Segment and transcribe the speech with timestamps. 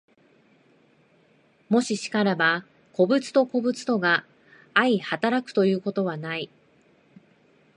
[1.69, 4.25] もし然らば、個物と個物とが
[4.73, 6.49] 相働くということはない。